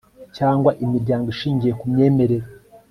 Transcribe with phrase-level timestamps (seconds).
[0.37, 2.45] cyangwa imiryango ishingiye ku myemerere